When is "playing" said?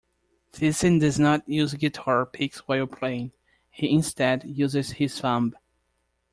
2.87-3.33